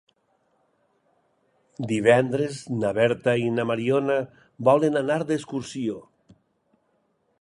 Divendres 1.91 2.57
na 2.83 2.93
Berta 2.99 3.35
i 3.43 3.51
na 3.59 3.67
Mariona 3.73 4.17
volen 4.71 5.01
anar 5.03 5.19
d'excursió. 5.33 6.01